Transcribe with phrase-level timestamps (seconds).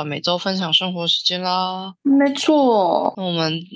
[0.00, 1.94] 到每周分享生活时间啦。
[2.02, 3.66] 没错，那我们、嗯、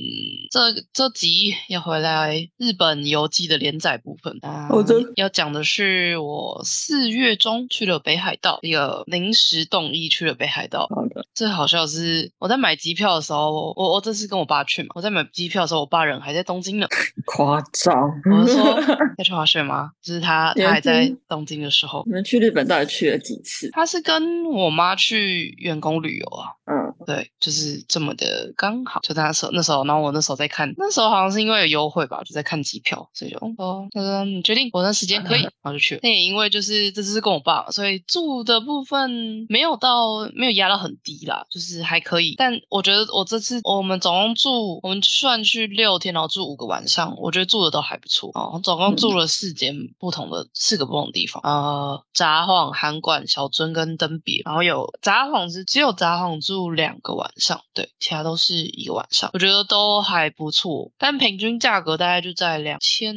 [0.50, 4.68] 这这集要回来日本游记的连载部分啊。
[4.70, 10.88] 好的要讲的是我四月中去了北海道，一个临时动议去了北海道。
[10.88, 16.86] 好的，最好笑的是，我在买机票的时候，我我我这次跟我爸去嘛，我在买机票的时候，我爸人还在东京呢。
[17.26, 17.94] 夸张。
[18.30, 18.64] 我是说
[19.18, 19.90] 要去滑雪吗？
[20.02, 23.68] 就是他他还在东京的时候你，们去日本到底去了几次？
[23.72, 26.54] 他是跟我妈去员工旅游啊。
[26.66, 36.00] 嗯，对，就是这么的刚好，就在那时候，那时候，然后我那时候在看，那时候好像是因为有优惠吧，就在看机票，所以就哦，他说你决定，我那时间可以， 然后就去了。
[36.02, 42.34] 那也因为就是这次是跟我爸，所以住的部分没有到没有压到很低啦，就是还可以。
[42.36, 48.60] 但我觉得我这次我们总共住，我们算去六天，然后住五个晚上，我觉得住的都还不错哦。
[48.62, 63.14] 总共住了四间不同的四个不同的地方，呃，札幌、函馆、小樽跟登别，然后有札幌是只有札幌住两个晚上，对，其他都是一个晚上，我觉得都还不错，但平均价格大概就在两千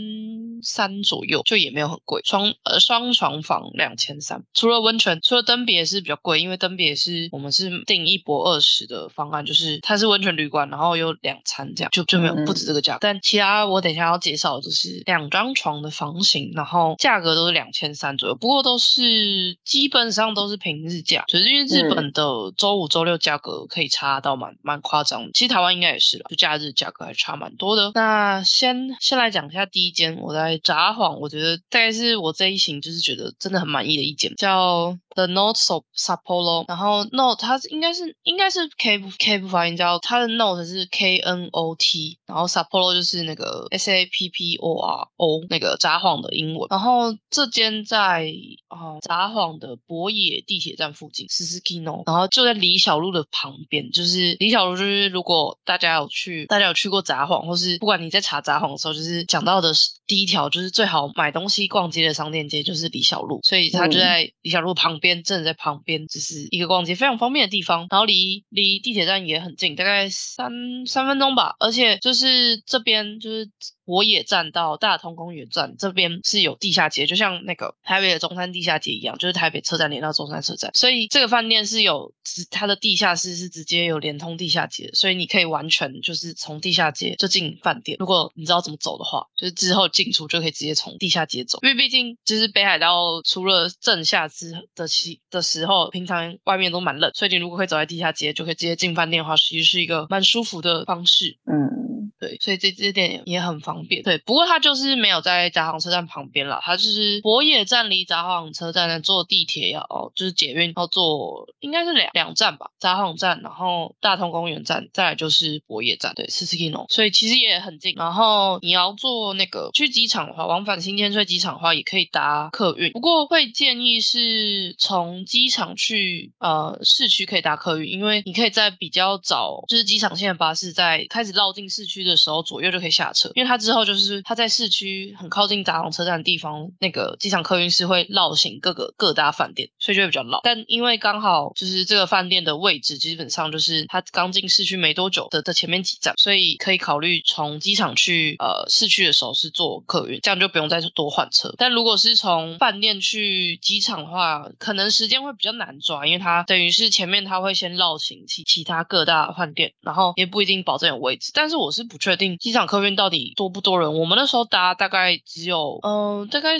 [0.62, 12.68] 三左右，就也没有很贵，双呃双床房两千三，除了温泉，除了登别是比较贵，因为登别是我们是订一博二十的方案，就是它是温泉旅馆，然后有两餐这样，就就没有嗯不止。
[12.68, 22.24] 这个价，但其他我等一下要介绍的就是两张床的房型，然后价格都是两千三左右，不过都是基本上都是平日价，就是因为日本的
[22.58, 27.92] 周五、周六价格可以差到蛮蛮夸张，其实台湾应该也是了，就假日价格还差蛮多的。
[27.94, 42.46] 那先先来讲一下第一间，我在札幌，我觉得大概是我这一行就是觉得真的很满意的一间，叫 The Notes of Sapporo，然后 Note 它是应该是应该是 K K 不发音，叫它的 Note 是 K N O T，然后
[42.46, 48.32] Sapporo 就是那个 S A P P O R O 那个札幌的英文，然后这间在
[48.68, 70.50] 啊、札幌的博野地铁站附近 s s k i n o 然后就在李小璐的旁边，就是李小璐就是如果大家有去大家有去过札幌，或是不管你在查札幌的时候，就是讲到的是第一条就是最好买东西逛街的商店街就是李小璐，所以他就嗯在李小璐旁边，正在旁边，就是一个逛街非常方便的地方，然后离离地铁站也很近，大概三
[70.86, 73.50] 三分钟吧，而且就是这边就是。
[73.88, 87.98] 我也站到大通公园站这边是有地下街，就像那个台北的中山地下街一样，就是台北车站连到中山车站，所以这个饭店是有直它的地下室是直接有连通地下街，所以你可以完全就是从地下街就进饭店。
[88.00, 101.38] 如果你知道怎么走的话，就是之后进出就可以直接从地下街走，因为毕竟就是北海道除了正夏之的期的时候，平常外面都蛮冷，所以你如果可以走在地下街，就可以直接进饭店的话，其实是一个蛮舒服的方式。
[101.46, 104.04] 嗯，对，所以这这点也很方便。
[104.04, 117.94] 对，不过它就是没有在札幌车站旁边啦，它就是博野站离札幌车站呢坐地铁要哦，就是捷运要坐应该是两两站吧，札幌站，然后大通公园站，再来就是博野站，对 s s k i n o 所以其实也很近。
[117.96, 140.40] 然后你要坐那个去机场的话，往返新千岁机场的话，也可以搭客运，不过会建议是从机场去呃市区可以搭客运，因为你可以在比较早，就是机场线的巴士在开始绕进市区的时候，左右就可以下车，因为它之后就是它在市区很靠近札幌车站的地方，那个机场客运是会绕行各个各大饭店，所以就会比较绕。
[140.44, 151.54] 但因为刚好就是这个饭店的位置基本上就是它刚进市区没多久的的前面几站，所以可以考虑从机场去呃市区的时候是坐客运，这样就不用再多换车。
[151.58, 161.32] 但如果是从饭店去机场的话，可能时间会比较难抓，因为它等于是前面它会先绕行其其他各大饭店，然后也不一定保证有位置。
[161.34, 163.94] 但是我是不确定机场客运到底多不多人。
[163.94, 166.52] 我们那时候搭大概只有嗯、大概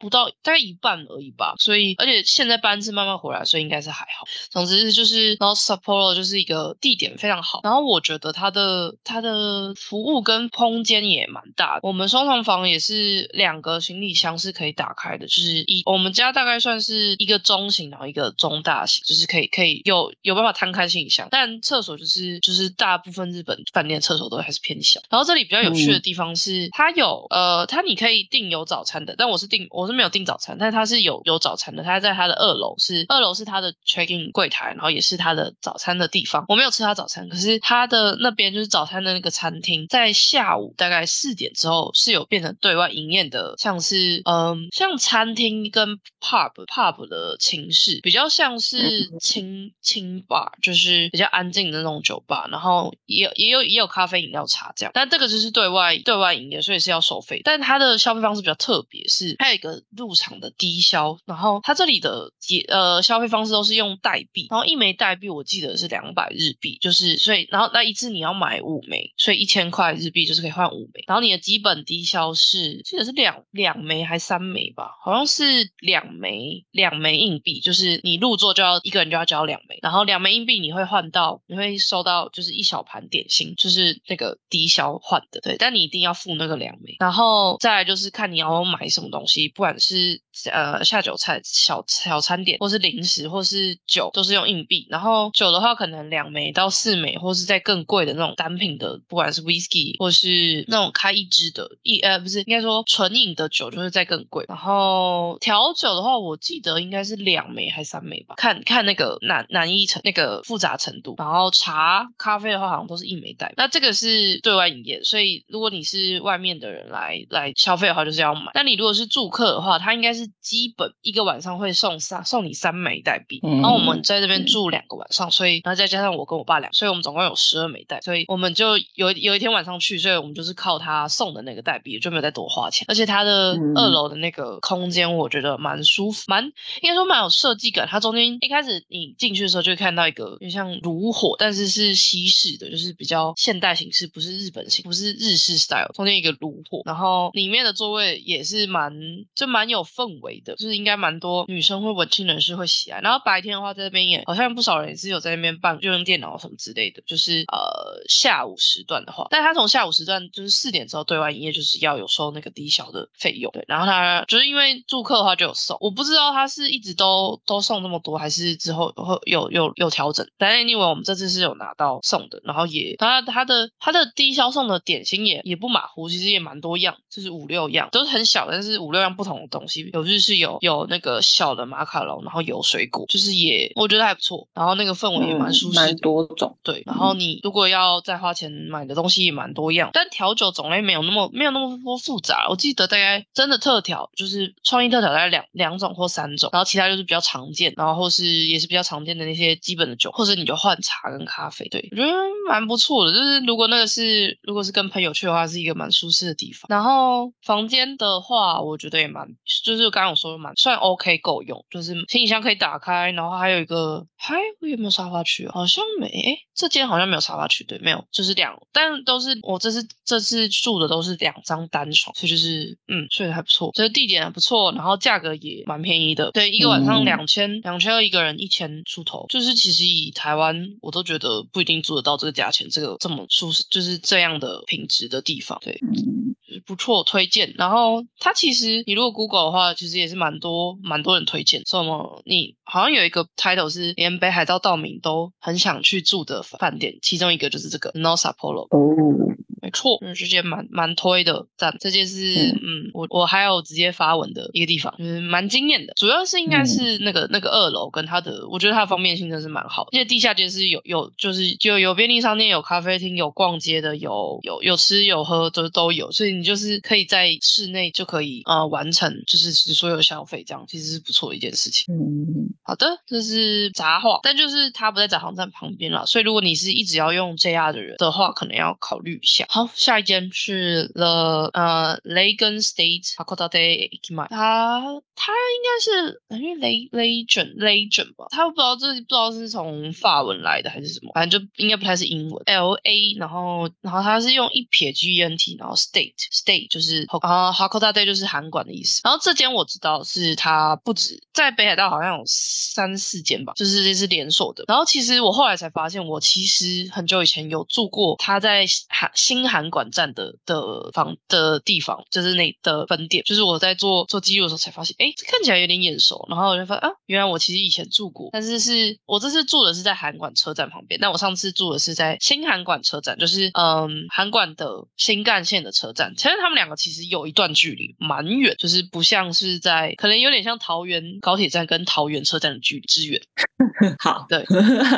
[0.00, 4.26] 不到大概一半而已吧，所以而且现在班次慢慢回来，所以应该是还好。
[4.50, 11.80] 总之就是，然后 Sapporo 就是一个地点非常好，然后我觉得它的它的服务跟空间也蛮大的。
[11.82, 21.28] 我们双床房也是两个行李箱是可以打开的，就是一我们家大概算是一个中型，然后一个中大型，就是可以可以有有办法摊开行李箱。
[21.30, 25.00] 但厕所就是就是大部分日本饭店厕所都还是偏偏小。
[25.10, 36.44] 然后这里比较有趣的嗯地方是，它有呃，它你可以订有早餐的，但我是订我是没有订早餐，但是它是有有早餐的，它在它的二楼是二楼是它的 check in 柜台，然后也是它的早餐的地方。
[36.48, 57.40] 我没有吃它早餐，可是它的那边就是早餐的那个餐厅，在下午大概四点之后是有变成对外营业的，像是嗯像餐厅跟 pub pub 的形式，比较像是清清 bar，就是比较安静的那种酒吧，然后也有也有也有咖啡饮料茶这样，但这个就是对外对外营业，所以是要收费。
[57.44, 90.20] 但它的消费方式比较特别，是它有一个入场的低消，然后它这里的结呃消费方式都是用代币，然后一枚代币我记得是两百日币，就是所以然后那一次你要买五枚，所以一千块日币就是可以换五枚，然后你的基本低消是记得是两两枚还三枚吧，好像是两枚两枚硬币，就是你入座就要一个人就要交两枚，然后两枚硬币你会换到你会收到就是一小盘点心，就是那个低消换的，对，但你一定要付那个两枚，然后再来就是看你要买什么东西，不管是
[90.52, 94.86] 呃下酒菜、小小餐点，或是零食，或是酒，都是用硬币。
[94.90, 104.44] 然后酒的话，可能两枚到四枚，或是在更贵的那种单品的，不管是 whisky 或是那种开一支的，一呃不是应该说纯饮的酒，就是在更贵。
[104.48, 111.14] 然后调酒的话，我记得应该是两枚还是三枚吧，看看那个难难易程那个复杂程度。
[111.16, 113.52] 然后茶、咖啡的话，好像都是一枚带。
[113.56, 118.50] 那这个是对外营业，所以如果你是外面的人来来消费的话，就是要买。
[118.52, 123.40] 但你如果是住客的话，他应该是基本一个晚上会送三送你三枚代币。
[123.42, 128.00] 嗯然后我们在这边住两个晚上，所以然后再加上我跟我爸两，所以我们总共有十二枚代。
[128.00, 132.84] 所以我们就有有一天晚上去，所以我们就是靠他送的那个代币，就没有再多花钱。
[132.88, 136.44] 而且它的嗯二楼的那个空间，我觉得蛮舒服，蛮
[136.80, 137.86] 应该说蛮有设计感。
[137.88, 145.90] 它中间一开始你进去的时候就会看到一个有像炉火，但是是西式的，就是比较现代形式，不是日本型，不是日式 style。
[145.94, 148.92] 中间一个炉火，然后里面的座位也是蛮
[149.34, 153.00] 就蛮有氛围的，就是应该蛮多女生或文青人士会喜爱。
[153.00, 163.50] 然后白天的话，在这边也好像不少人也是有在那边办就用电脑什么之类的，就是呃下午时段的话，但他从下午时段就是四点之后对外营业，就是要有收那个低消的费用。
[163.52, 170.26] 对，然后他就是因为住客的话就有送，我不知道他是一直都都送那么多，还是之后会有有有调整。
[170.38, 186.56] 但 anyway，我们这次是有拿到送的，然后也他他的他的低消送的点心也也不马虎，其实也蛮多样，就是五六样，都是很小，但是五六样不同的东西，有日式有有那个小的马卡龙，然后有水果，就是也我觉得还不错，然后那个氛围也蛮舒适蛮多种。
[186.62, 192.46] 对，然后你如果要再花钱买的东西也蛮多样，但调酒种类没有那么没有那么多复杂。
[192.48, 201.68] 我记得大概真的特调就是创意特调大概两两种或三种，然后其他就是比较常见，然后或是也是比较常见的那些基本的酒，或者你就换茶跟咖啡。
[201.68, 202.12] 对我觉得
[202.48, 204.02] 蛮不错的，就是如果那个是
[204.42, 206.66] 如果是跟朋友去的话，是一个蛮舒适的地方。
[206.68, 209.26] 然后房间的话，我觉得也蛮
[209.64, 215.52] 就是刚刚我说的蛮算 OK 够用，就是行李箱可以打开，然后还有一个还有没有沙发区啊？
[215.54, 237.54] 好像没，诶这间好像没有沙发区，对，没有，就是两，但都是我这次这次住的都是两张单床，所以就是嗯睡得还不错，就是地点还不错，然后价格也蛮便宜的，对，一个晚上嗯两千两千二一个人一千出头，就是其实以台湾我都觉得不一定住得到这个价钱，这个这么舒适，就是这样的品质的地方，对，嗯，就是不错，推荐。
[237.56, 241.62] 然后它其实你如果 Google 的话，其实也是蛮多蛮多人推荐。
[241.66, 242.22] 什么？
[242.24, 248.66] 你好像有一个 title 是连北海道道民都很想去住的饭店，其中一个就是这个 No Sapporo。
[248.70, 249.34] 哦，
[249.72, 251.74] 没错，嗯，这间蛮蛮推的，赞。
[251.80, 255.92] 这件是嗯我我还有直接发文的一个地方，就是蛮惊艳的。
[255.96, 259.88] 主要是应该是那个、那个二楼跟它的，我觉得它的方便性真的是蛮好的。
[259.92, 271.84] 而且地下街是有有就是就有便利商店、有咖啡厅、有逛街的、有有有吃有喝都都有，所以你就是可以在室内就可以呃完成就是所有消费，这样其实是不错的一件事情。
[271.94, 279.46] 嗯，好的，这是杂话，但就是它不在札幌站旁边了，所以如果你是一直要用 JR 的人的话，可能要考虑一下。
[279.48, 284.80] 好，下一间是 The 呃 Legon State Hakodate Ekimai，它
[285.14, 299.00] 它应该是因为 Le Legion Legion 吧，它不知道这不知道是从法文来的还是什么，反正就应该不太是英文 L A，然后然后它是用一撇 G E N T，然后 State State 就是啊 Hakodate 就是韩馆的意思。
[299.04, 304.64] 然后这间我知道是它不止在北海道好像有三四间吧，就是这是连锁的。
[304.66, 313.22] 然后其实我后来才发现，我其实很久以前有住过它在韩新函馆站的的房的地方，就是那的分店。
[313.24, 316.26] 就是我在做做记录的时候才发现，哎，看起来有点眼熟。
[316.30, 326.14] 然后我就发现啊，原来我其实以前住过，但是是我这次住的是在函馆车站旁边，但我上次住的是在新函馆车站，就是嗯，函馆的新干线的车站。
[326.16, 333.20] 其实他们两个其实有一段距离，蛮远，就是不像是在，可能有点像桃园高铁站跟桃园车站的距离之远。
[334.00, 334.44] 好，对，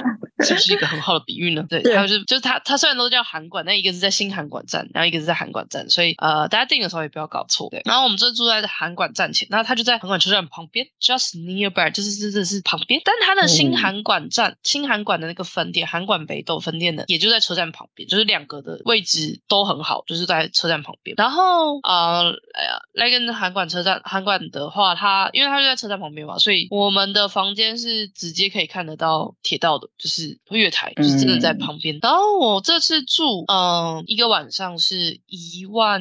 [0.43, 1.65] 是不是一个很好的比喻呢？
[1.69, 7.69] 对，还有就是就是它它虽然都叫函馆，但一个是在新函馆站，然后一个是在函馆站，所以呃，大家订的时候也不要搞错。
[7.71, 13.01] 对，然后我们这住在函馆站前，那它就在函馆车站旁边，just nearby，就是真的是旁边。
[13.05, 21.15] 但它的新函馆站、新函馆的那个分店，函馆北斗分店的，也就在车站旁边，就是两个的位置都很好，就是在车站旁边。
[21.17, 31.99] 然后呃，哎呀，那个函馆车站，函馆的话，它因为它就在车站旁边嘛，所以我们的房间是直接可以看得到铁道的，就是月台，就是真的在旁边。
[32.03, 36.01] 然后我这次住，嗯，一个晚上是一万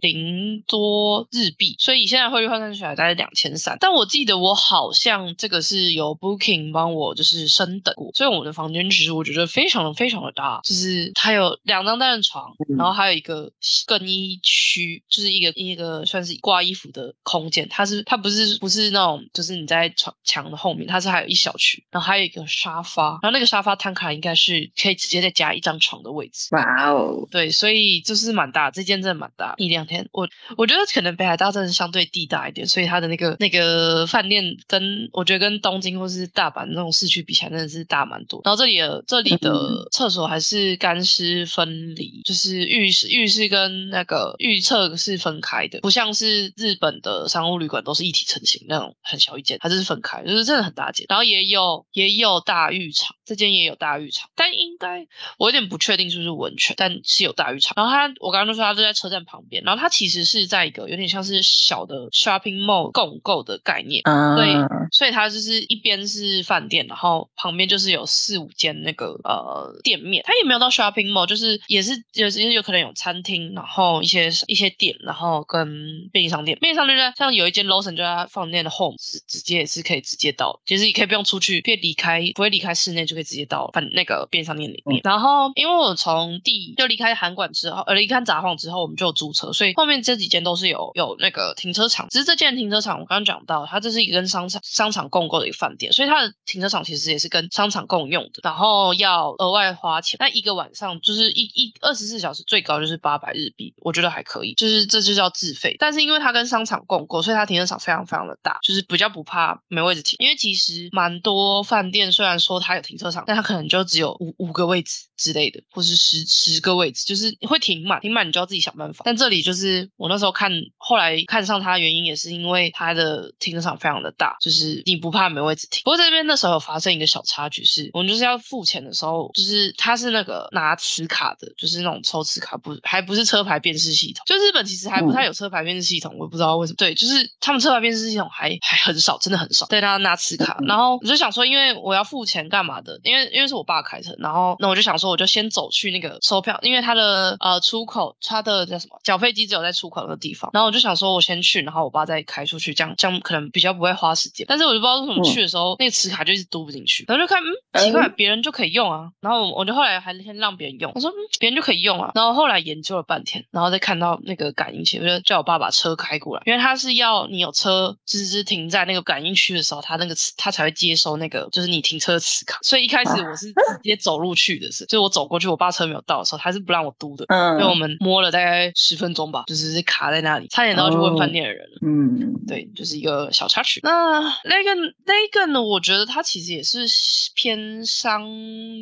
[0.00, 3.76] 零多日币，所以现在汇率换算起来大概两千三。
[3.80, 13.50] 但我记得我好像这个是有 Booking 帮我就是升等过，所以我们的房间其实我觉得非常的非常的大，就是它有两张单人床，然后还有一个
[13.86, 17.68] 更衣区，就是一个一个算是挂衣服的空间。
[17.68, 26.48] 它是它不是不是那种就是你在床墙的后面，它是还有一小区，然后还有一个沙发，然后那个沙发摊开应该是可以直接再加一张床的位置。
[26.52, 29.54] 哇哦，对，所以就是蛮大，这间真的蛮大。
[29.58, 38.40] 一两天，我我觉得可能北海道真的相对地大一点，所以它的那个那个饭店跟我觉得跟东京或是大阪那种市区比起来，真的是大蛮多。
[38.44, 51.06] 然后这里的这里的厕所还是干湿分离，就是浴室浴室跟那个浴厕是分开的，不像是日本的商务旅馆都是一体成型那种很小一间，它这是分开，就是真的很大间。
[51.08, 55.06] 然后也有也有大浴场，这间也有大浴场，但应该
[55.38, 57.74] 我有点不确定是不是温泉，但是有大浴场。
[57.76, 64.02] 然后它我刚刚就说它就在车站旁边，然后它其实是在一个有点像是小的 shopping mall 共购的概念，
[64.34, 64.50] 所以
[64.90, 85.00] 所以它就是一边是饭店，然后旁边就是有四五间那个呃店面，它也没有到 shopping mall，就是也是也是有可能有餐厅，然后一些一些店，然后跟便利商店，便利商店就在像有一间 Lawson 就在饭店的 home，直直接也是可以直接到，其实也可以不用出去，可以离开不会离开室内就可以直接到饭那个便利商店里面。
[85.04, 92.08] 然后因为我从第就离开韩馆之后，呃离开札幌之后，我们就有租车，所以后面这几间都是有有那个停车场。
[92.08, 100.16] 只是这间停车场我刚刚讲到，它这是一个跟商场商场共购的一个饭店，所以它的停车场其实也是跟商场共用的，然后要额外花钱。
[100.20, 105.76] 那一个晚上就是一一二十四小时最高就是八百日币，我觉得还可以，就是这就叫自费。
[105.78, 110.16] 但是因为它跟商场共购，所以它停车场非常非常的大，就是比较不怕没位置停。
[110.18, 115.06] 因为其实蛮多饭店虽然说它有停车场，但它可能就只有五五个位置。
[115.20, 119.02] 之类的，或是十十个位置，就是会停满，停满你就要自己想办法。
[119.04, 125.82] 但这里就是我那时候看，后来看上它的原因也是因为它的停车场非常的大，就是你不怕没位置停。
[125.84, 134.22] 不过这边那时候有发生一个小插曲，是我们就是要付钱的时候，就是它是那个拿磁卡的，就是那种抽磁卡，不还不是车牌辨识系统。
[134.26, 136.76] 就日本其实还不太有车牌辨识系统，我也不知道为什么。
[136.78, 139.66] 对，就是他们车牌辨识系统还还很少，真的很少。
[139.66, 142.98] 对，他拿磁卡，然后我就想说，因为我要付钱干嘛的？
[143.02, 150.50] 因为因为是我爸开车，然后那我就想说，我就先走去那个售票，因为他的呃出口，他的叫什么缴费机只有在出口那个地方。
[150.54, 154.46] 然后我就想说，我先去，然后我爸再开出去，这样这样可能比较不会花时间。
[154.48, 159.10] 但是我就不知道为什么去的时候，那个磁卡就一直读不进去，然后就看嗯奇怪，别人就可以用啊。
[159.20, 162.12] 然后我就后来还先让别人用，我说嗯别人就可以用啊。
[162.14, 172.58] 然后后来研究了半天，然后再看到那个感应器，我就叫我爸把车开过来，因为他是要你有车吱吱停在那个感应区的时候，他那个磁他才会接收那个就是你停车磁卡。
[172.62, 181.78] 所以一开始我是直接走路去的，是，就我走过去，我爸车没有到的时候，他是不让我嘟的，嗯因为我们摸了大概十分钟吧，就是卡在那里，差点都要去问饭店的人了。
[181.82, 183.80] 嗯，对，就是一个小插曲。
[183.82, 184.74] 那那个
[185.06, 185.60] 那个呢？
[185.62, 186.86] 我觉得它其实也是
[187.34, 188.26] 偏商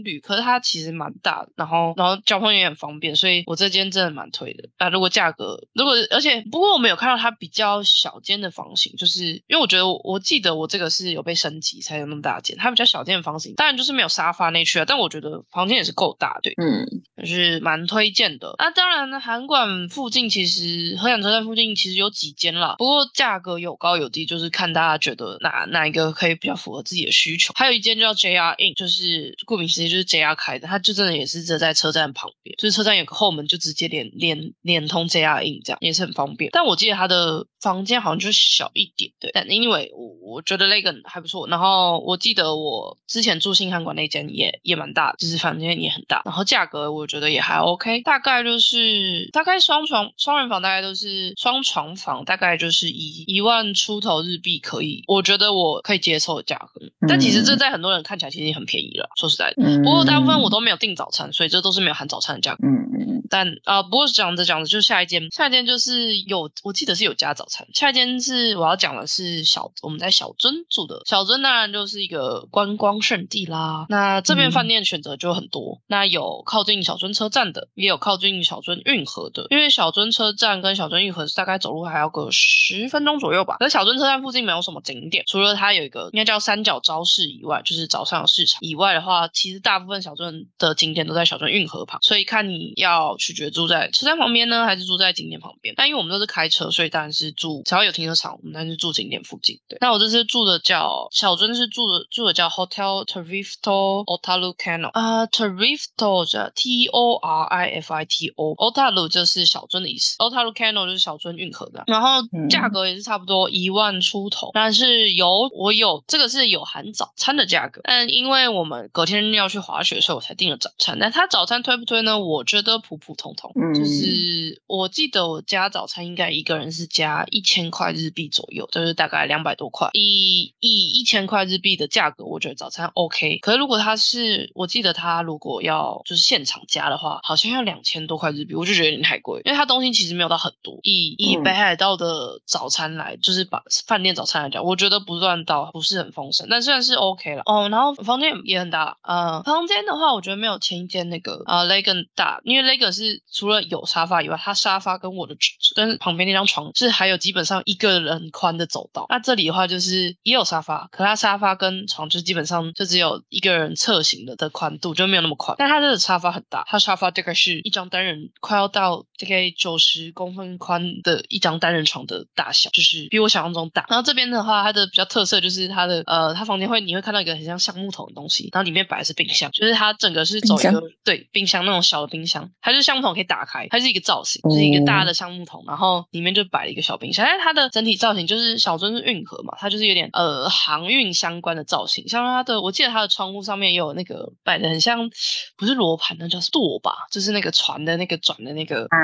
[0.04, 4.68] 旅，可是它其实蛮大的，然后然后交通也很方便，所以我这间真的蛮推的。
[4.78, 16.86] 啊，如果价格，如果而且不过我们有看到它比较小间的房型，就是因为我觉得我我记得我这个是有被升级才有那么大间，它比较小间的房型，当然就是没有沙发那区啊，但我觉得房间也是够大，对，嗯，
[17.16, 18.54] 就是蛮推荐的。
[18.58, 27.52] 那当然呢，韩馆附近其实河港车站附近其实有几间啦，不过价格有高有低，就是看大家觉得哪哪一个可以比较符合自己的需求。
[27.56, 36.50] 还有一间叫 JR In，就是顾名思义就是 JR 开的，它就真的也是在在车站旁边，就是车站有个后门就直接连连连通 JR In，这样也是很方便。
[36.52, 39.30] 但我记得它的房间好像就是小一点，对。
[39.34, 56.80] 但因为我我觉得那个还不错，然后我记得我之前住新韩馆那间也也蛮大，就是房间也也很大，然后价格我觉得也还 OK，大概就是大概双床双人房大概都是双床房，大概就是一一万出头日币可以，我觉得我可以接受的价格。
[57.08, 59.54] 但其实这在很多人看起来其实也很便宜了，说实在的。
[59.58, 62.66] 嗯不过大部分我都没有订早餐，所以这都是没有含早餐的价格。
[62.66, 67.66] 嗯嗯但啊、不过讲着讲着就下一间，下一间就是有，我记得是有加早餐。
[67.74, 73.84] 下一间是我要讲的是小，我们在小樽住的，小樽当然就是一个观光胜地啦。
[73.90, 79.46] 那这边嗯饭店选择就很多，那有靠近小樽车站的，也有靠近小樽运河的。
[79.50, 83.56] 因为小樽车站跟小樽运河是大概走路还要个十分钟左右吧。
[83.60, 95.74] 那小樽车站附近没有什么景点，除了它有一个应该叫三角招市以外，就是早上的市场以外的话，其实大部分小樽的景点都在小樽运河旁，所以看你要取决住在车站旁边呢，还是住在景点旁边。
[95.76, 99.58] 但因为我们都是开车，所以当然是住只要有停车场，我们当然是住景点附近。
[99.68, 107.44] 对，那我这次住的叫小樽是住的住的叫 Hotel Tarifto Otaru Kano 啊、Tori a r i f t o 叫 T O R
[107.44, 111.84] I F I T O，Otaru 就是小樽的意思，Otaru Kano 就是小樽运河的。
[111.86, 120.98] 然后嗯价格也是差不多一万出头，但是有我有这个是有含早餐的价格，但因为我们隔天要去滑雪，所以我才订了早餐。
[120.98, 122.18] 但他早餐推不推呢？
[122.18, 129.90] 我觉得普普通通，嗯就是我记得我加早餐应该一个人是加一千块日币左右，就是大概两百多块。
[129.92, 133.38] 以以一千块日币的价格，我觉得早餐 OK。
[133.38, 140.78] 可是如果他是，我记得他如果要就是现场加的话，好像要两千多块日币，我就觉得有点太贵，因为它东西其实没有到很多。
[140.82, 147.42] 以以嗯北海道的早餐来，就是把饭店早餐来讲，我觉得不算到不是很丰盛，但算是 OK 了。
[147.46, 155.36] 哦，然后房间也很大，呃，房间的话，我觉得没有前一间那个呃 Legan 大，因为 Legan 是除了有沙发以外，它沙发跟我的
[155.74, 159.06] 跟旁边那张床是还有基本上一个人宽的走道。
[159.08, 165.47] 那这里的话就是也有沙发，可它沙发跟床就基本上就只有一个人侧行的的宽度，就没有那么宽。
[165.56, 173.86] 但它这个沙发很大，它沙发大概是一张单人快要到大概九十公分宽的一张单人床的大小，就是比我想象中大。
[173.88, 187.24] 然后这边的话，它的比较特色就是它的呃，它房间会你会看到一个很像橡木桶的东西，然后里面摆的是冰箱，就是它整个是走一冰个对冰箱那种小的冰箱，它就是橡木桶可以打开，它是一个造型，就是一个大的橡木桶，然后里面就摆了一个小冰箱。
[187.24, 195.10] 但是它的整体造型就是小樽是运河嘛，它就是有点呃航运相关的造型，像它的我记得它的窗户上面也有那个摆的很像
[195.56, 198.86] 不是罗盘，那叫舵吧，就是那个船的那个转的那个。
[198.90, 198.98] 啊，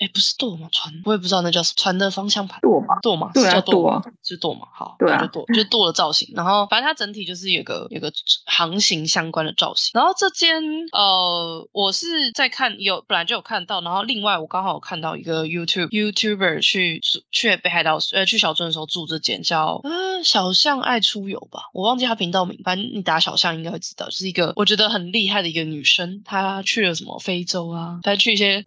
[0.00, 0.68] 哎，不是舵吗？
[0.72, 2.60] 船我也不知道那叫什么，船的方向盘。
[2.60, 3.30] 舵吧，舵吗？
[3.34, 4.66] 对啊是叫舵啊是舵嘛？
[4.72, 6.32] 好，对啊就舵，就是舵的造型。
[6.34, 8.12] 然后反正它整体就是有个有个
[8.46, 9.90] 航行相关的造型。
[9.94, 10.62] 然后这间
[10.92, 28.62] 呃，我是在看有本来就有看到，然后另外我刚好有看到一个 YouTube YouTuber 去去北海道呃去小樽的时候住这间叫呃小象爱出游吧，我忘记他频道名，反正你打小象应该会知道，就是一个我觉得很厉害的一个女生，她去了什么非洲啊，她去一些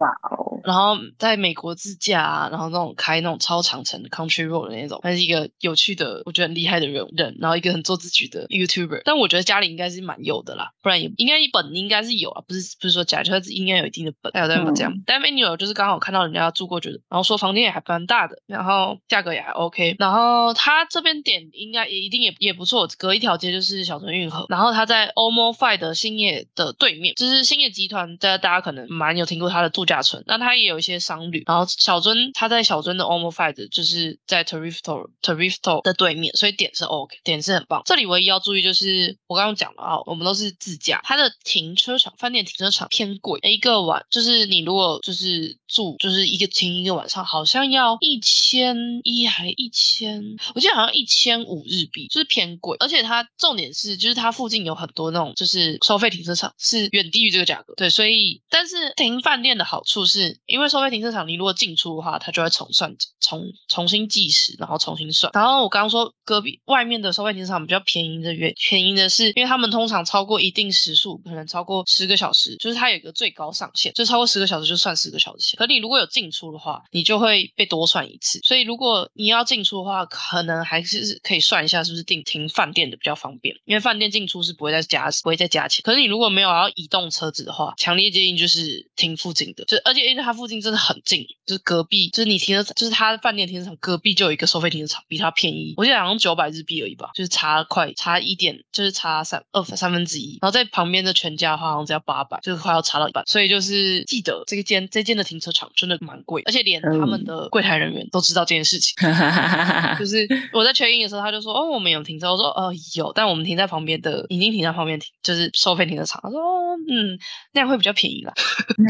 [0.64, 9.02] 然后在美国自驾啊，然后那种开那种超长程的 country road 的那种，她是一个有趣的，我觉得很厉害的人人，然后一个很做自己的 YouTuber。
[9.04, 14.92] 但我觉得家里应该是蛮有的啦，不然也应该一本应该是有啊，不是不是说家里，就是应该有一定的本，还有在这样。
[15.06, 37.82] 但 menu 就是刚好看到人家住过，觉得然后说房间也还蛮大的，然后价格也还 OK，然后他这边点应该也一定也也不错，隔一条街就是小樽运河，然后他在 Omo Five 的兴业的对面，就是兴业集团，大家大家可能蛮有听过它的度假村，那它也有一些商旅，然后小樽它在小樽的 Omofide，就是在 Tarifto Tarifto 的对面，所以点是 OK，点是很棒。
[37.84, 50.22] 这里唯一要注意就是我刚刚讲了啊，我们都是自驾，它的停车场饭店停车场偏贵，一个晚就是你如果就是住就是一个停一个晚上，好像要一千一还一千，
[50.54, 52.76] 我记得好像一千五日币，就是偏贵。
[52.78, 57.74] 而且它重点是，就是它附近有很多那种就是收费停车场，是远低于这个价格。
[57.76, 65.30] 对，所以但是停饭店的好处是，因为收费停车场你如果进出的话，它就会重算重重新计时，然后重新算。
[65.34, 75.56] 然后我刚刚说隔壁外面的收费停车场比较便宜的原便宜的是，因为他们通常超过一定时数，可能超过十个小时，就是它有一个最高上限，就超过十个小时就算十个小时钱。
[75.58, 78.38] 可你如果有进出的话，你就会被多算一次。
[78.42, 85.82] 所以如果你要进出的话，可能还是可以算一下是不是订停饭店的比较方便，因为饭店进出是不会再加不会再加钱。
[85.84, 100.38] 可是你如果没有要移动车子的话，强烈建议就是停附近的，就而且因为它附近真的很近，就是隔壁，就是你停车就是它饭店停车场隔壁就有一个收费停车场，比它便宜，我记得好像九百日币而已吧，就是差快差一点，就是差三二三分之一。
[100.40, 103.24] 然后在旁边的全家的话，好像只要八百，就是快要差到一半。
[103.26, 108.94] 所以就是记得这个间这间的停车场真的蛮贵，而且连他们的柜台人员都知道这件事情。
[109.02, 116.20] 哈哈哈哈哈就是我在 check in 的时候，他就说：“哦，我们有停车。”我说：“哦，有，但我们停在旁边的，已经停在旁边停，就是收费停车场。
[116.22, 117.18] 他说，哦，嗯，
[117.52, 118.32] 那样会比较便宜啦。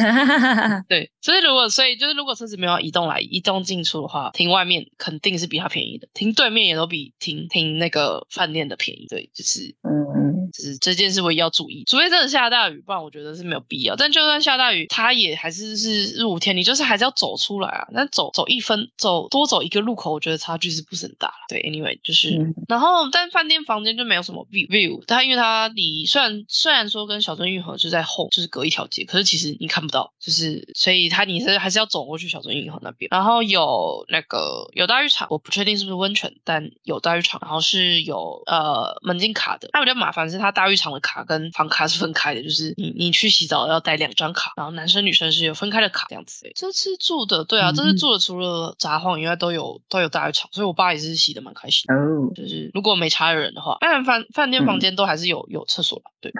[0.88, 9.06] 对，所以如果所以就是如果车子没有移动来移动进出的话，停外面肯定是比它便宜的，停对面也都比停停那个饭店的便宜。
[9.08, 13.96] 对，就是嗯，就是这件事我也要注意，除非真的下大雨，不然我觉得是没有必要。
[13.96, 17.86] 但就算下大雨，它也还是是日五天，你就是还是要走出来啊。
[17.92, 21.32] 那走走一分，走多走一个路口，我觉得差距是不是很大。
[21.48, 33.08] 对，anyway 就是，嗯然后但饭店房间就没有什么 view view，它因为它离虽然虽然说跟小樽运河就在后，就是隔一条街，可是其实你看不到，就是所以它你是还是要走过去小樽运河那边。
[33.10, 39.68] 然后有那个有大浴场，我不确定是不是温泉，但有大浴场，然后是有呃门禁卡的。
[39.72, 46.50] 那比较麻烦是它大浴场的卡跟房卡是分开的，就是你你去洗澡要带两张卡，然后男生女生是有分开的卡这样子。
[46.54, 51.94] 这次住的对啊，这次嗯住的除了札幌以外都有都有大浴场，所以我爸也是洗的蛮开心的。
[51.94, 56.32] 哦，就是如果没差的人的话，当然饭饭店房间都还是有、有厕所吧，对。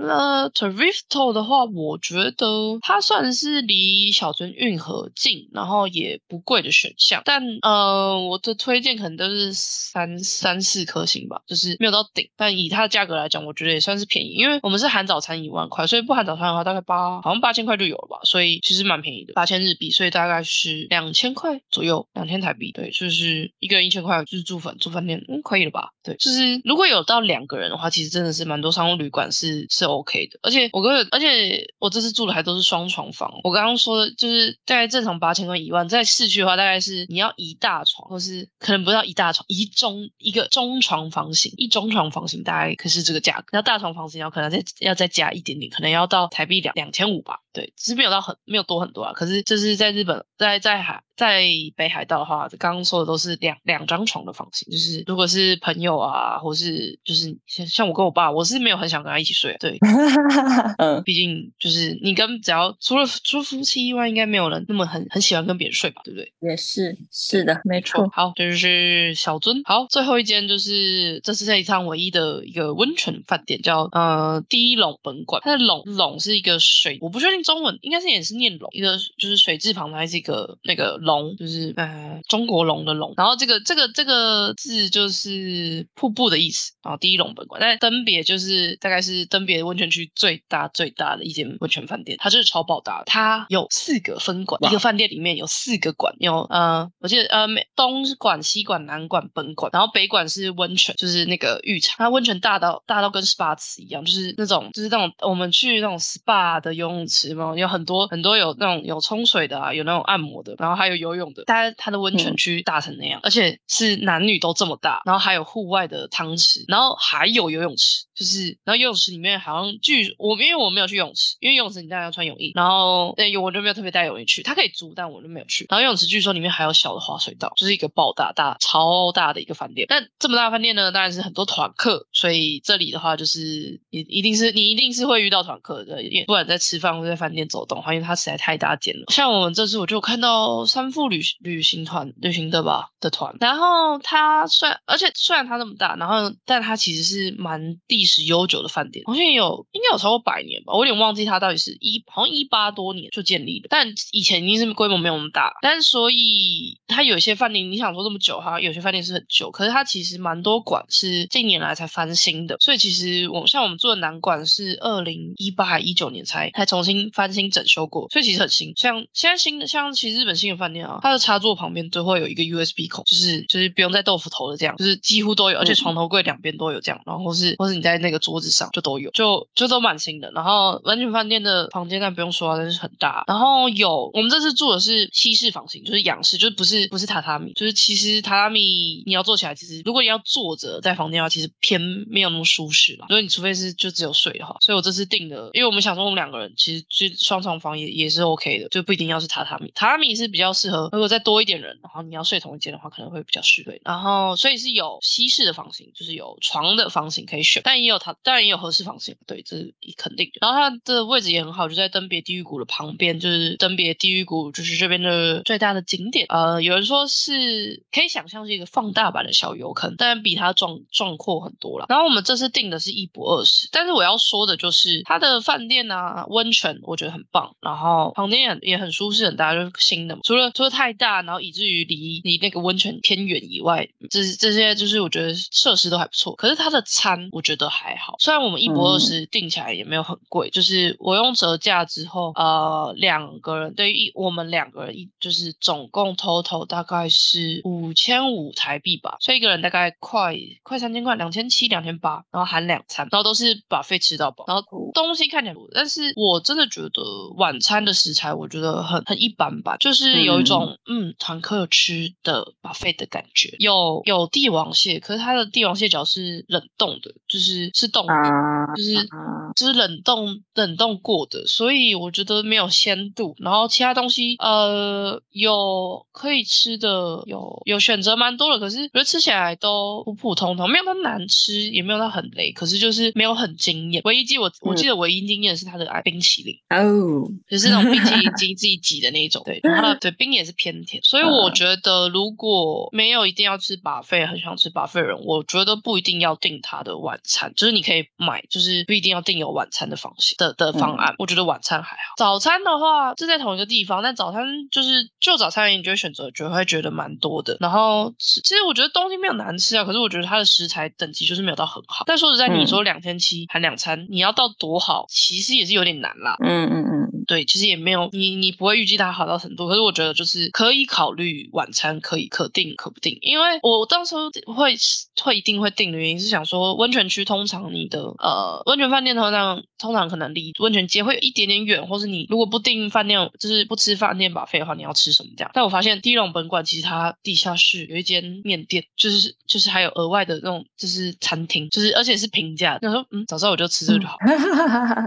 [0.00, 7.22] 那 Toristo 的话，我觉得它算是离小樽运河近，然后也不贵的选项。
[7.24, 12.28] 但呃，我的推荐可能都是三三四颗星吧，就是没有到顶。
[12.36, 25.90] 但以它的价格来讲，我觉得也算是便宜，因为我们是含早餐一万块，所以不含早餐的话，大概八好像八千块就有了吧，所以其实蛮便宜的，八千日币，所以大概是两千块左右，两千台币，对，就是一个人一千块，就是住饭住饭店，嗯，可以了吧？
[26.02, 33.30] 对，就是如果有到两个人的话，其实真的是蛮多商务旅馆是是 OK 的，而且我个人，而且我这次住的还都是双床房。
[33.44, 47.40] 我刚刚说的就是大概正常八千跟一万，在市区的话大概是你要一大床，或是可能不到一大床，一中一个中床房型，一中床房型大概可是这个价格，那大床房型要可能再要再加一点点，可能要到台币两两千五吧。
[47.52, 49.12] 对，只是没有到很没有多很多啊。
[49.12, 51.42] 可是就是在日本，在在海在
[51.76, 59.78] 北海道的话，刚刚说的都是两两张床的房型，就是如果是朋友啊，或是就是像像我跟我爸，我是没有很想跟他一起睡，对，
[60.78, 66.32] 嗯，毕竟就是你跟只要除了除了夫妻以外，应该没有人那么很很喜欢跟别人睡吧，对不对？
[66.40, 68.08] 也是，是的，没错。
[68.12, 69.60] 好，这就是小樽。
[69.64, 75.42] 好，最后一间就是这是这一趟唯一的一个温泉饭店，叫呃第一垄本馆。
[75.44, 83.14] 它的垄垄是一个水，我不确定中文应该是也是念龙，一个就是水字旁，还是一个那个龙，就是呃中国龙的龙。
[83.16, 86.72] 然后这个这个这个字就是瀑布的意思。
[86.82, 112.36] 然后第一龙本馆，但登别就是大概是登别温泉区最大最大的一间温泉饭店，它就是超爆大的，它有四个分馆，一个饭店里面有四个馆，有呃，我记得呃，东馆、西馆、南馆、本馆，然后北馆是温泉，就是那个浴场，它温泉大到大到跟 SPA 池一样，就是那种就是那种我们去那种 SPA 的游泳池嘛，有很多很多有那种有冲水的啊，有那种按摩的，然后还有游泳的，它它的温泉嗯。
[112.36, 125.64] 区大成那样，而且是男女都这么大，然后还有户外的汤池，然后还有游泳池，就是然后游泳池里面好像据我因为我没有去泳池，因为游泳池你当然要穿泳衣，然后对我就没有特别带泳衣去，它可以租，但我就没有去。
[125.70, 129.86] 然后游泳池据说里面还有小的滑水道，就是一个爆大大超大的一个饭店。
[129.88, 139.06] 但这么大的饭店呢，当然是很多团客，所以这里的话就是一一定是你一定是会遇到团客的，因为不管在吃饭或在饭店走动，因为它实在太大间了。
[139.08, 168.72] 像我们这次我就看到三富旅旅行团旅行的吧的团，然后它虽然而且虽然它那么大，然后但它其实是蛮地史悠久的饭店，好像有应该有超过百年吧，我有点忘记它到底是一好像一八多年就建立的，但以前一定是规模没有那么大，但是所以它有一些饭店，你想说这么久哈，有些饭店是很旧，可是它其实蛮多馆是近年来才翻新的，所以其实我像我们住的南馆是二零一八还一九年才才重新翻新整修过，所以其实很新。
[168.76, 175.80] 像现在新的像其实日本新的饭店啊，它的插座旁边都会有一个 USB 口，就是就是不用再豆腐头的这样，就是几乎都有，而且嗯。
[175.80, 180.30] 床头柜两边都有这样，然后或是或是你在那个桌子上就都有，就就都蛮新的。
[180.32, 183.24] 然后温泉饭店的房间但不用说啊，真是很大。
[183.26, 193.06] 然后有我们这次住的是西式房型，就是仰式，就是不是不是榻榻米，就是其实榻榻米你要坐起来，其实如果你要坐着在房间的话，其实偏没有那么舒适嘛。
[193.08, 199.72] 所以你除非是就只有睡的话，所以我这次订的，因为我们想说我们两个人其实就双床房也也是 OK 的，就不一定要是榻榻米。
[199.74, 203.70] 榻榻米是比较适合，如果再多一点人，然后你要睡同一间的话，可能会比较适合。
[203.84, 210.38] 然后所以是有西式的房型，就是有床的房型可以选，但也有它当然也有合适房型，对，这是肯定的。
[210.40, 216.26] 然后它的位置也很好，就在登别地狱谷的旁边，就是登别地狱谷就是这边的最大的景点。
[216.28, 221.86] 呃，有人说是可以想象是一个放大版的小油坑，但比它壮壮阔很多了。
[221.88, 230.22] 然后我们这次订的是一博二十，但是我要说的就是它的饭店啊、温泉，我觉得很棒，然后房间也也很舒适，很大，就是新的嘛。
[230.24, 236.34] 除了除了太大，然后以至于离离那个温泉偏远以外，这这些就是我觉得设施都还不错。
[236.36, 257.02] 可是它的餐我觉得还好，虽然我们一博二十定起来也没有很贵，就是我用折价之后，呃，两个人对于一我们两个人一就是总共 total 大概是五千五台币吧，所以一个人大概快快三千块，两千七两千八，然后含两餐，然后都是把费吃到饱，然后东西看起来不，但是我真的觉得
[257.36, 273.34] 晚餐的食材我觉得很很一般吧，就是有一种嗯团客吃的把费的感觉，有有帝王蟹，可是它的帝王蟹脚是冷冻的，就是是冻的，啊，就是啊就是冷冻冷冻过的，所以我觉得没有鲜度。
[273.38, 284.00] 然后其他东西，呃，有可以吃的，有有选择蛮多的，可是我觉得吃起来都普普通通，没有它难吃，也没有它很雷，可是就是没有很惊艳。
[284.04, 301.14] 唯一记我我记得唯一惊艳的是它的哎冰淇淋，哦，就是那种冰淇淋 自己自己挤的那一种， 对，然后它的对冰也是偏甜，所以我觉得如果没有一定要吃巴菲，很想吃巴菲的人，我觉得不一定要订他的晚餐，就是你可以买，就是不一定要订有晚餐的方式的的方案。
[301.18, 307.56] 我觉得晚餐还好，早餐的话是在同一个地方，但早餐就是就早餐而言，你就会选择就会觉得蛮多的。
[307.60, 312.04] 然后其其实我觉得东西没有难吃啊，可是我觉得它的食材等级就是没有到很好。
[312.06, 316.36] 但说实在，你嗯说两千七含两餐，你要到多好，其实也是有点难啦。
[316.40, 319.68] 嗯嗯嗯，对，其实也没有你，你不会预计它好到程度。
[319.68, 323.18] 可是我觉得就是可以考虑晚餐，可以可定可不定。
[323.20, 324.74] 因为我到时候会
[325.22, 335.50] 会一定会定的原因是想说，温泉区通常你的呃温泉饭店通常通常可能离温泉街会有一点点远，或是你如果不订饭店，就是不吃饭店把费的话，你要吃什么这样？
[335.54, 342.80] 但我发现地龙本馆其实它地下室有一间面店，就是就是还有额外的那种就是餐厅，就是而且是平价的。
[342.82, 344.16] 那时候嗯，早知道我就吃这个就好。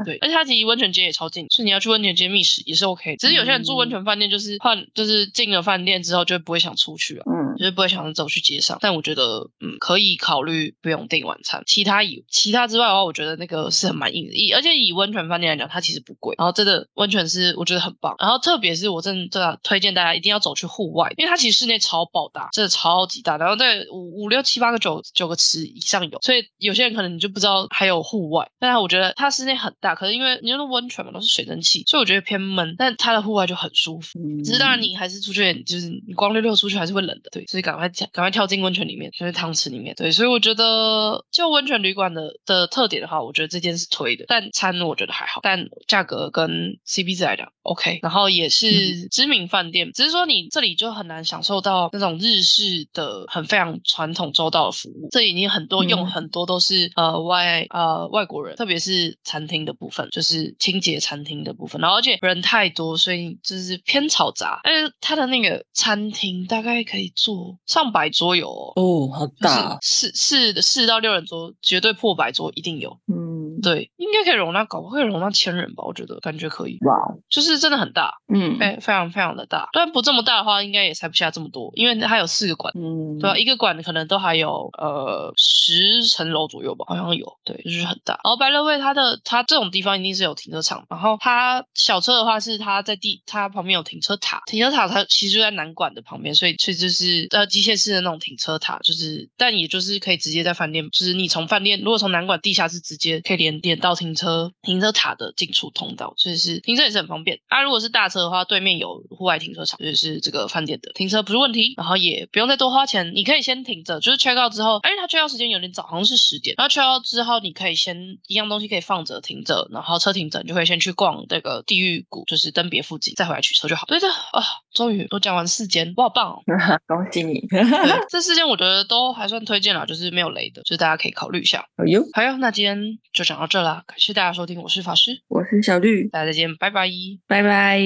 [0.05, 3.15] 对，而且它离温泉街也超近，所以你要去温泉街觅食也是 OK。
[3.17, 7.23] 只是有些人住温泉饭店，就是换就是进了饭店之后就不会想出去了。
[7.25, 11.63] 嗯就是不会想着走去街上，但我觉得，嗯，可以考虑不用订晚餐。
[11.65, 14.33] 其他以其他之外的话，我觉得那个是很满意的。
[14.33, 18.15] 以而且以温泉饭店来讲，它其实不贵，然后真的温泉是我觉得很棒。
[18.19, 28.49] 然后特别是我真的推荐大家一定要走去户外，因为它其实室内超爆大，真的超级大，然后在五五六七八个九九个池以上有，所以有些人可能你就不知道还有户外。
[28.59, 34.19] 但是我觉得它室内很大，可是因为你那温泉嘛都是水蒸气，所以我觉得偏闷，但它的户外就很舒服。
[34.19, 56.13] 嗯，只是当然，你还是出去，就是你光溜溜出去还是会冷的，对，所以赶快跳赶快跳进温泉里面，就是汤池里面，对，所以我觉得就温泉旅馆的的特点的话，我觉得这件是推的，但餐我觉得还好，但价格跟 CP 值来讲 OK，然后也是知名饭店，只是说你这里就很难享受到那种日式的很非常传统周到的服务，这里你很多用嗯。
[56.13, 64.59] 很多都是呃外呃外国人，特别是餐厅的部分，就是清洁餐厅的部分，然后而且人太多，所以就是偏嘈杂。
[64.63, 67.32] 但是它的那个餐厅大概可以坐
[67.65, 72.97] 上百桌有哦，哦，好就是大，四四四到六人桌，绝对破百桌一定有。
[73.07, 75.83] 嗯，对，应该可以容纳，搞不好可以容纳千人吧？
[75.85, 76.95] 我觉得感觉可以，哇，
[77.29, 79.69] 就是真的很大，嗯非非常非常的大。
[79.73, 82.73] 但不这么大的话，应该也塞不下这么多，因为它有四个馆。
[82.75, 88.13] 嗯，对啊，一个馆可能都还有呃十层楼左右吧，好像有，对，就是很大。
[88.23, 107.39] 然后白乐味它的它这种地方一定是有停车场，然后它小车的话是它在地它旁边有停车塔，停车塔它其实就在南馆的旁边，所以所以就是呃机械式的那种停车塔，就是但也就是可以直接在饭店，就是你从饭店如果从南馆地下室直接可以连连到停车停车塔的进出通道，所以是停车也是很方便。
[107.47, 123.85] 啊，如果是大车的话，对面有户外停车场，就是这个饭店的停车不是问题，然后也不用再多花钱，你可以先停着，就是 check out 之后，哎，它 check out 时间有点早，好像是十点，然后 check out 之后，你可以先一样东西可以放着停着，然后车停着，你就可以先去逛这个地狱谷，就是登别附近，再回来取车就好。
[123.87, 124.43] 对的啊，
[124.73, 126.39] 终于都讲完四间，我好棒哦。
[126.87, 127.61] 恭喜你，对，
[128.09, 131.65] 这四间我觉得都还算推荐啦，就是没有雷的，就是大家可以考虑一下。
[131.77, 132.77] 好哟，好哟，那今天
[133.13, 136.87] 就讲到这啦，感谢大家收听，我是法师，我是小绿，大家再见，拜拜。
[137.27, 137.79] 拜拜。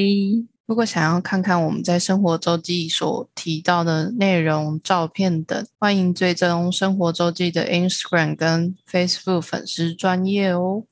[0.65, 10.83] 如果想要看看我们在生活周记所提到的内容、照片等，欢迎追踪生活周记的 Instagram 跟 Facebook 粉丝专业哦。